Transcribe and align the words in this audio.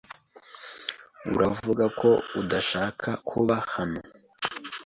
Uravuga 1.33 1.85
ko 1.99 2.09
udashaka 2.41 3.09
kuba 3.29 3.55
hano? 3.73 4.01